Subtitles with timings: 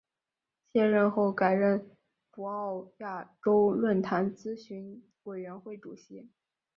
[0.73, 1.91] 卸任后改任
[2.31, 6.27] 博鳌亚洲论坛咨询委员会主席。